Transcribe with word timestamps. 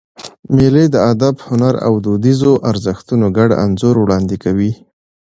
مېلې 0.55 0.85
د 0.93 0.95
ادب، 1.11 1.35
هنر 1.47 1.73
او 1.85 1.93
دودیزو 2.05 2.53
ارزښتونو 2.69 3.25
ګډ 3.37 3.49
انځور 3.63 3.95
وړاندي 3.99 4.37
کوي. 4.43 4.71